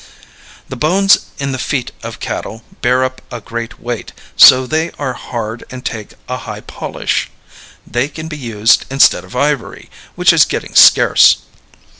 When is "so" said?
4.35-4.65